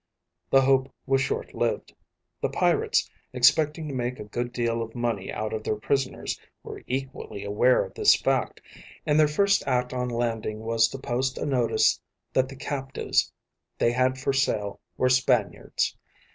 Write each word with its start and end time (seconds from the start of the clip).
The 0.49 0.61
hope 0.63 0.91
was 1.05 1.21
short 1.21 1.53
lived. 1.53 1.93
The 2.41 2.49
pirates, 2.49 3.07
expecting 3.33 3.87
to 3.87 3.93
make 3.93 4.19
a 4.19 4.23
good 4.23 4.51
deal 4.51 4.81
of 4.81 4.95
money 4.95 5.31
out 5.31 5.53
of 5.53 5.63
their 5.63 5.75
prisoners, 5.75 6.39
were 6.63 6.81
equally 6.87 7.43
aware 7.43 7.85
of 7.85 7.93
this 7.93 8.15
fact, 8.15 8.61
and 9.05 9.19
their 9.19 9.27
first 9.27 9.61
act 9.67 9.93
on 9.93 10.09
landing 10.09 10.61
was 10.61 10.87
to 10.87 10.97
post 10.97 11.37
a 11.37 11.45
notice 11.45 12.01
that 12.33 12.49
the 12.49 12.55
captives 12.55 13.31
they 13.77 13.91
had 13.91 14.17
for 14.17 14.33
sale 14.33 14.81
were 14.97 15.07
Spaniards. 15.07 15.95